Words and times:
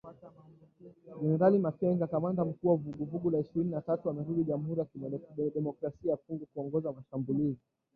Gen. 0.79 1.61
Makenga, 1.63 2.07
kamanda 2.07 2.45
mkuu 2.45 2.67
wa 2.69 2.75
Vuguvugu 2.75 3.29
la 3.29 3.39
Ishirini 3.39 3.71
na 3.71 3.81
tatu 3.81 4.09
amerudi 4.09 4.43
Jamuhuri 4.43 4.79
ya 4.81 5.19
Kidemokrasia 5.35 6.11
ya 6.11 6.17
Kongo 6.17 6.45
kuongoza 6.53 6.91
mashambulizi 6.91 7.59